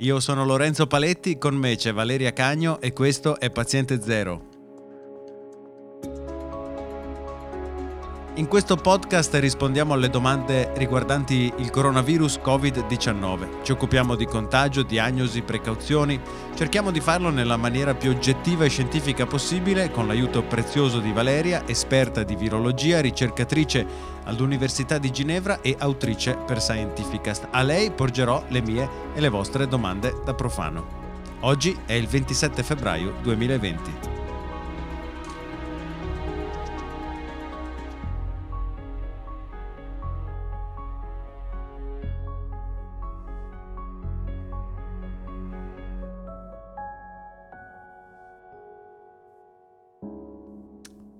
[0.00, 4.55] Io sono Lorenzo Paletti, con me c'è Valeria Cagno e questo è Paziente Zero.
[8.36, 13.62] In questo podcast rispondiamo alle domande riguardanti il coronavirus Covid-19.
[13.62, 16.20] Ci occupiamo di contagio, diagnosi, precauzioni.
[16.54, 21.66] Cerchiamo di farlo nella maniera più oggettiva e scientifica possibile con l'aiuto prezioso di Valeria,
[21.66, 23.86] esperta di virologia, ricercatrice
[24.24, 27.48] all'Università di Ginevra e autrice per Scientificast.
[27.52, 31.04] A lei porgerò le mie e le vostre domande da profano.
[31.40, 34.15] Oggi è il 27 febbraio 2020.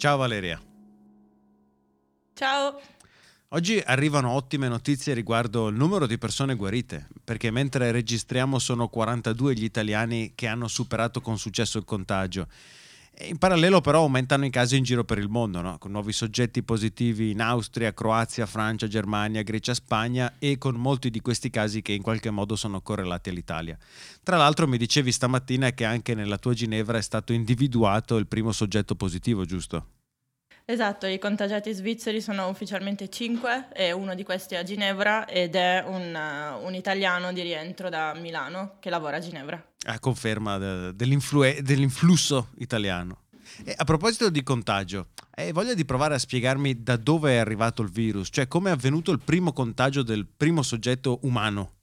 [0.00, 0.58] Ciao Valeria.
[2.32, 2.80] Ciao.
[3.48, 9.52] Oggi arrivano ottime notizie riguardo il numero di persone guarite, perché mentre registriamo sono 42
[9.52, 12.48] gli italiani che hanno superato con successo il contagio.
[13.22, 15.76] In parallelo però aumentano i casi in giro per il mondo, no?
[15.78, 21.20] con nuovi soggetti positivi in Austria, Croazia, Francia, Germania, Grecia, Spagna e con molti di
[21.20, 23.76] questi casi che in qualche modo sono correlati all'Italia.
[24.22, 28.52] Tra l'altro mi dicevi stamattina che anche nella tua Ginevra è stato individuato il primo
[28.52, 29.99] soggetto positivo, giusto?
[30.70, 35.56] Esatto, i contagiati svizzeri sono ufficialmente 5 e uno di questi è a Ginevra ed
[35.56, 39.60] è un, uh, un italiano di rientro da Milano che lavora a Ginevra.
[39.86, 43.22] A conferma de, dell'influsso italiano.
[43.64, 47.82] E a proposito di contagio, hai voglia di provare a spiegarmi da dove è arrivato
[47.82, 48.28] il virus?
[48.30, 51.78] Cioè come è avvenuto il primo contagio del primo soggetto umano?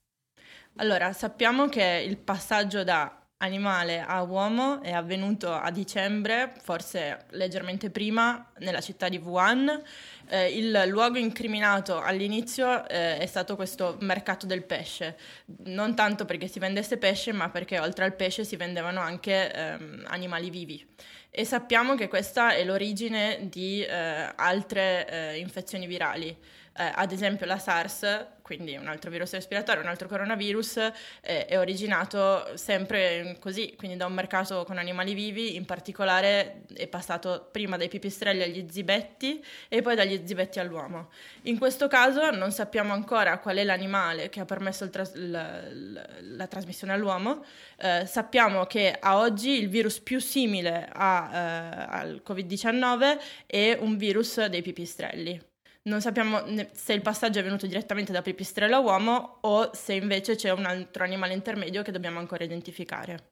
[0.77, 7.89] Allora, sappiamo che il passaggio da animale a uomo è avvenuto a dicembre, forse leggermente
[7.91, 9.81] prima, nella città di Wuhan.
[10.29, 15.17] Eh, il luogo incriminato all'inizio eh, è stato questo mercato del pesce,
[15.65, 20.05] non tanto perché si vendesse pesce, ma perché oltre al pesce si vendevano anche ehm,
[20.07, 20.85] animali vivi.
[21.29, 26.35] E sappiamo che questa è l'origine di eh, altre eh, infezioni virali
[26.77, 30.77] eh, ad esempio la SARS, quindi un altro virus respiratorio, un altro coronavirus,
[31.21, 36.87] eh, è originato sempre così, quindi da un mercato con animali vivi, in particolare è
[36.87, 41.09] passato prima dai pipistrelli agli zibetti e poi dagli zibetti all'uomo.
[41.43, 46.05] In questo caso non sappiamo ancora qual è l'animale che ha permesso tras- la, la,
[46.21, 47.43] la, trasmissione all'uomo,
[47.77, 53.97] eh, sappiamo che a oggi il virus più simile a, eh, al Covid-19 è un
[53.97, 55.55] virus dei pipistrelli
[55.87, 56.43] non sappiamo
[56.73, 60.65] se il passaggio è venuto direttamente da pipistrello a uomo o se invece c'è un
[60.65, 63.31] altro animale intermedio che dobbiamo ancora identificare.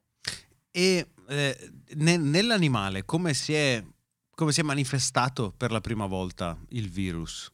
[0.70, 3.82] E eh, ne, nell'animale come si, è,
[4.34, 7.50] come si è manifestato per la prima volta il virus?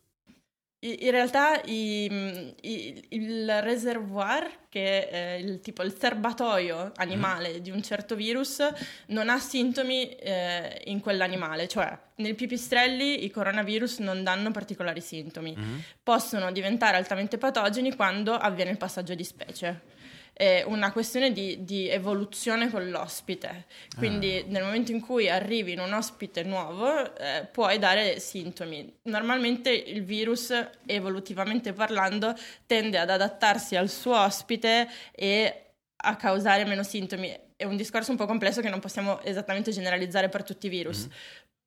[0.85, 7.81] In realtà i, i, il reservoir, che è il, tipo il serbatoio animale di un
[7.85, 8.67] certo virus,
[9.07, 15.55] non ha sintomi eh, in quell'animale, cioè nel pipistrelli i coronavirus non danno particolari sintomi,
[15.57, 15.79] mm-hmm.
[16.03, 20.01] possono diventare altamente patogeni quando avviene il passaggio di specie
[20.33, 23.67] è una questione di, di evoluzione con l'ospite.
[23.97, 24.45] Quindi ah.
[24.49, 29.01] nel momento in cui arrivi in un ospite nuovo eh, puoi dare sintomi.
[29.03, 30.53] Normalmente il virus,
[30.87, 32.35] evolutivamente parlando,
[32.67, 35.67] tende ad adattarsi al suo ospite e
[35.97, 37.39] a causare meno sintomi.
[37.55, 41.07] È un discorso un po' complesso che non possiamo esattamente generalizzare per tutti i virus.
[41.07, 41.11] Mm.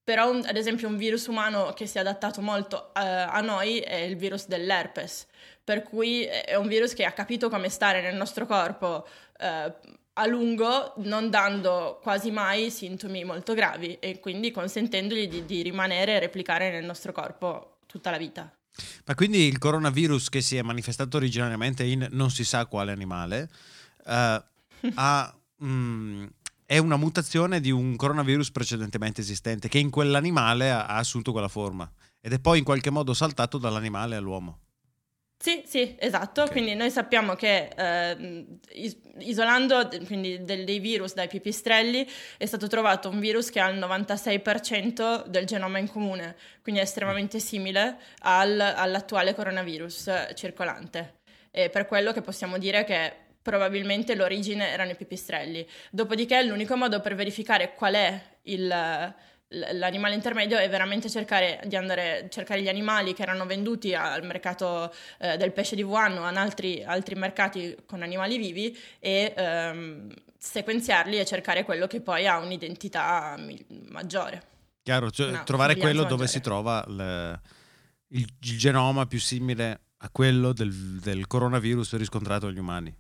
[0.06, 3.80] Però, un, ad esempio, un virus umano che si è adattato molto uh, a noi
[3.80, 5.28] è il virus dell'herpes
[5.66, 9.06] per cui è un virus che ha capito come stare nel nostro corpo
[9.40, 9.74] eh,
[10.18, 16.14] a lungo, non dando quasi mai sintomi molto gravi e quindi consentendogli di, di rimanere
[16.14, 18.56] e replicare nel nostro corpo tutta la vita.
[19.06, 23.50] Ma quindi il coronavirus che si è manifestato originariamente in non si sa quale animale
[24.06, 24.44] uh,
[24.94, 26.26] ha, mm,
[26.66, 31.48] è una mutazione di un coronavirus precedentemente esistente che in quell'animale ha, ha assunto quella
[31.48, 31.90] forma
[32.20, 34.62] ed è poi in qualche modo saltato dall'animale all'uomo.
[35.38, 36.42] Sì, sì, esatto.
[36.42, 36.54] Okay.
[36.54, 38.46] Quindi noi sappiamo che eh,
[39.20, 42.08] isolando quindi dei virus dai pipistrelli
[42.38, 46.84] è stato trovato un virus che ha il 96% del genoma in comune, quindi è
[46.84, 51.18] estremamente simile al, all'attuale coronavirus circolante.
[51.52, 55.68] E per quello che possiamo dire che probabilmente l'origine erano i pipistrelli.
[55.92, 59.14] Dopodiché l'unico modo per verificare qual è il
[59.48, 64.92] l'animale intermedio è veramente cercare di andare cercare gli animali che erano venduti al mercato
[65.20, 70.12] eh, del pesce di Wuhan o a altri, altri mercati con animali vivi e ehm,
[70.36, 73.40] sequenziarli e cercare quello che poi ha un'identità
[73.90, 74.42] maggiore.
[74.82, 76.10] Chiaro, cioè, no, trovare quello maggiore.
[76.10, 77.40] dove si trova le,
[78.08, 82.94] il, il, genoma più simile a quello del, del coronavirus riscontrato agli umani.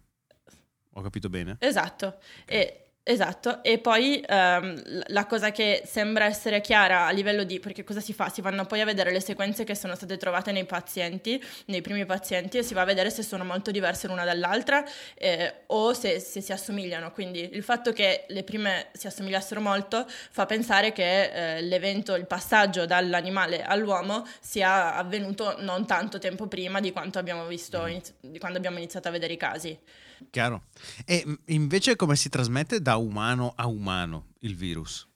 [0.97, 1.57] Ho capito bene?
[1.59, 2.19] Esatto.
[2.45, 7.83] E Esatto, e poi ehm, la cosa che sembra essere chiara a livello di, perché
[7.83, 8.29] cosa si fa?
[8.29, 12.03] Si vanno poi a vedere le sequenze che sono state trovate nei pazienti, nei primi
[12.07, 14.83] pazienti, e si va a vedere se sono molto diverse l'una dall'altra
[15.13, 17.11] eh, o se, se, si assomigliano.
[17.11, 22.25] Quindi il fatto che le prime si assomigliassero molto fa pensare che eh, l'evento, il
[22.25, 28.31] passaggio dall'animale all'uomo sia avvenuto non tanto tempo prima di quanto abbiamo visto, mm.
[28.31, 29.79] di quando abbiamo iniziato a vedere i casi.
[30.29, 30.63] Chiaro.
[31.05, 35.07] E invece come si trasmette da umano a umano il virus?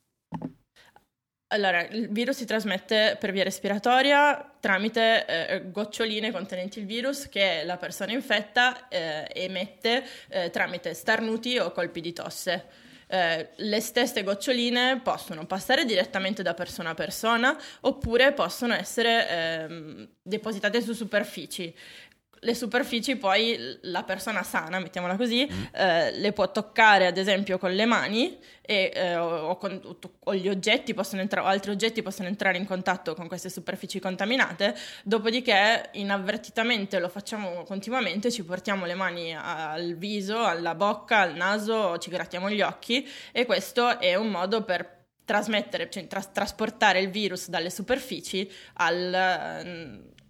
[1.52, 7.62] Allora, il virus si trasmette per via respiratoria tramite eh, goccioline contenenti il virus che
[7.64, 12.66] la persona infetta eh, emette eh, tramite starnuti o colpi di tosse.
[13.08, 20.08] Eh, le stesse goccioline possono passare direttamente da persona a persona oppure possono essere ehm,
[20.22, 21.74] depositate su superfici
[22.40, 25.64] le superfici poi la persona sana, mettiamola così, mm.
[25.74, 29.80] eh, le può toccare ad esempio con le mani e, eh, o, con,
[30.24, 34.00] o, gli oggetti possono entrare, o altri oggetti possono entrare in contatto con queste superfici
[34.00, 41.34] contaminate, dopodiché inavvertitamente lo facciamo continuamente, ci portiamo le mani al viso, alla bocca, al
[41.34, 44.99] naso, ci grattiamo gli occhi e questo è un modo per
[45.30, 49.14] trasmettere, cioè tras- trasportare il virus dalle superfici al,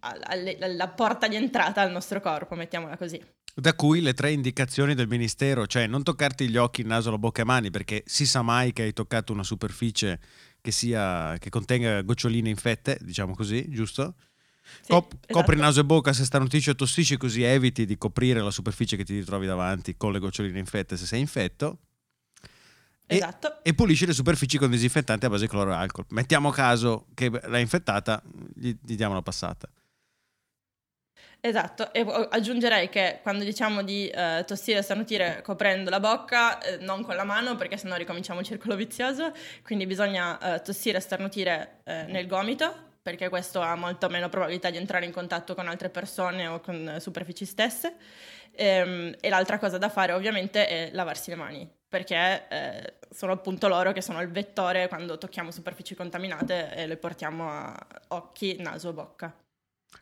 [0.00, 3.19] alla porta di entrata al nostro corpo, mettiamola così.
[3.55, 7.17] Da cui le tre indicazioni del Ministero, cioè non toccarti gli occhi, il naso, la
[7.17, 10.20] bocca e mani, perché si sa mai che hai toccato una superficie
[10.61, 14.17] che, sia, che contenga goccioline infette, diciamo così, giusto?
[14.82, 15.32] Sì, Cop- esatto.
[15.32, 19.05] Copri naso e bocca se starnutisci o tossisci, così eviti di coprire la superficie che
[19.05, 21.79] ti ritrovi davanti con le goccioline infette se sei infetto.
[23.17, 23.62] Esatto.
[23.62, 26.05] E, e, pulisci le superfici con disinfettante a base di cloro e alcol.
[26.11, 28.23] Mettiamo caso che l'hai infettata,
[28.55, 29.69] gli, gli diamo una passata.
[31.43, 36.77] Esatto, e aggiungerei che quando diciamo di eh, tossire e starnutire coprendo la bocca, eh,
[36.79, 41.01] non con la mano perché sennò ricominciamo il circolo vizioso, quindi bisogna eh, tossire e
[41.01, 45.67] starnutire eh, nel gomito perché questo ha molto meno probabilità di entrare in contatto con
[45.67, 47.97] altre persone o con superfici stesse.
[48.53, 53.32] E, ehm, e l'altra cosa da fare ovviamente è lavarsi le mani perché eh, sono
[53.32, 58.56] appunto loro che sono il vettore quando tocchiamo superfici contaminate e le portiamo a occhi,
[58.60, 59.34] naso, bocca.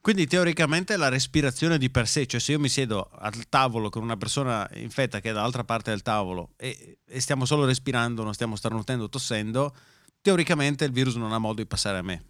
[0.02, 4.02] Quindi teoricamente la respirazione di per sé, cioè se io mi siedo al tavolo con
[4.02, 8.34] una persona infetta che è dall'altra parte del tavolo e, e stiamo solo respirando, non
[8.34, 9.74] stiamo starnutendo, tossendo,
[10.20, 12.22] teoricamente il virus non ha modo di passare a me.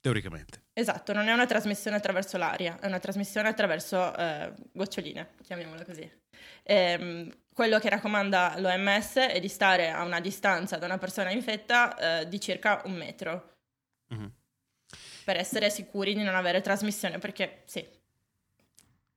[0.00, 0.62] Teoricamente.
[0.72, 6.10] Esatto, non è una trasmissione attraverso l'aria, è una trasmissione attraverso eh, goccioline, chiamiamola così.
[6.62, 11.30] E, ehm, quello che raccomanda l'OMS è di stare a una distanza da una persona
[11.30, 13.56] infetta eh, di circa un metro.
[14.14, 14.26] Mm-hmm
[15.26, 17.84] per essere sicuri di non avere trasmissione, perché sì.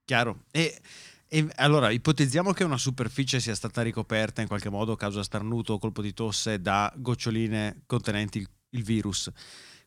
[0.04, 0.46] Chiaro.
[0.50, 0.80] E,
[1.28, 5.74] e, allora, ipotizziamo che una superficie sia stata ricoperta in qualche modo a causa starnuto
[5.74, 9.30] o colpo di tosse da goccioline contenenti il, il virus.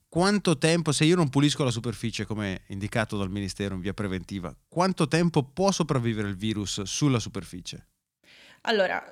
[0.07, 4.55] Quanto tempo, se io non pulisco la superficie come indicato dal Ministero in via preventiva,
[4.69, 7.87] quanto tempo può sopravvivere il virus sulla superficie?
[8.65, 9.03] Allora,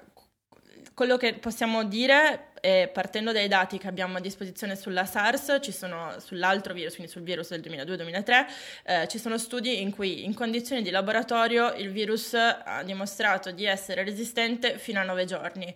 [0.94, 6.13] quello che possiamo dire, è, partendo dai dati che abbiamo a disposizione sulla SARS, sono
[6.19, 8.45] sull'altro virus, quindi sul virus del 2002-2003,
[8.83, 13.65] eh, ci sono studi in cui in condizioni di laboratorio il virus ha dimostrato di
[13.65, 15.75] essere resistente fino a 9 giorni.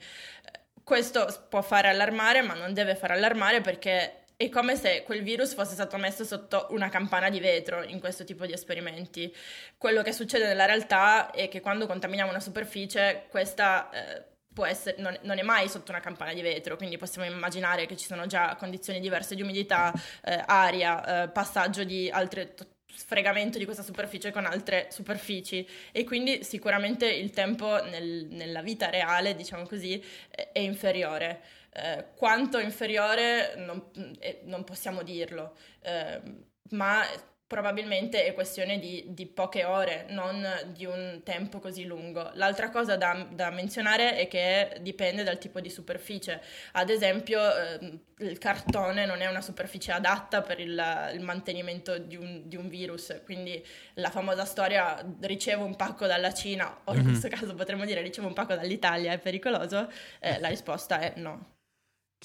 [0.84, 5.54] Questo può fare allarmare, ma non deve fare allarmare perché è come se quel virus
[5.54, 9.34] fosse stato messo sotto una campana di vetro in questo tipo di esperimenti.
[9.77, 14.24] Quello che succede nella realtà è che quando contaminiamo una superficie, questa eh,
[14.68, 18.06] essere, non, non, è mai sotto una campana di vetro, quindi possiamo immaginare che ci
[18.06, 22.54] sono già condizioni diverse di umidità, eh, aria, eh, passaggio di altre
[22.96, 28.89] sfregamento di questa superficie con altre superfici e quindi sicuramente il tempo nel, nella vita
[28.89, 31.42] reale, diciamo così, è inferiore.
[31.77, 33.89] Eh, quanto inferiore non,
[34.20, 36.22] eh, non possiamo dirlo, eh,
[36.70, 37.03] ma
[37.48, 42.32] probabilmente è questione di, di, poche ore, non di un tempo così lungo.
[42.36, 46.41] L'altra cosa da, da, menzionare è che dipende dal tipo di superficie.
[46.72, 50.82] Ad esempio, eh, il cartone non è una superficie adatta per il,
[51.13, 53.63] il mantenimento di un, di un, virus, quindi
[53.96, 57.08] la famosa storia ricevo un pacco dalla Cina, o in mm-hmm.
[57.10, 59.91] questo caso potremmo dire ricevo un pacco dall'Italia, è pericoloso?
[60.20, 61.54] Eh, la risposta è no.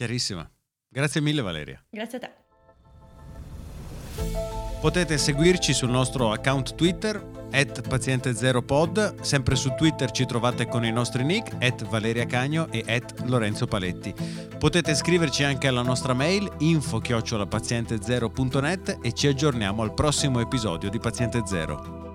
[0.00, 0.48] Chiarissima.
[0.88, 1.84] Grazie mille Valeria.
[1.90, 2.30] Grazie a te.
[4.80, 10.90] Potete seguirci sul nostro account Twitter, at paziente0pod, sempre su Twitter ci trovate con i
[10.90, 14.14] nostri nick, at Valeria Cagno e at Lorenzo Paletti.
[14.58, 21.42] Potete scriverci anche alla nostra mail info-paziente0.net e ci aggiorniamo al prossimo episodio di Paziente
[21.44, 22.09] Zero.